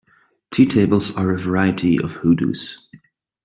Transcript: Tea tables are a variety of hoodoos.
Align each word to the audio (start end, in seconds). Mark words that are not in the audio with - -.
Tea 0.49 0.65
tables 0.65 1.15
are 1.15 1.29
a 1.31 1.37
variety 1.37 1.99
of 2.01 2.13
hoodoos. 2.13 2.87